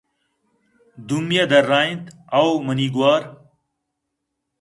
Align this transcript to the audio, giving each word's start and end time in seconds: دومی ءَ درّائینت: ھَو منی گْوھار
دومی 1.07 1.37
ءَ 1.43 1.49
درّائینت: 1.51 2.05
ھَو 2.33 2.45
منی 2.65 2.87
گْوھار 2.93 3.23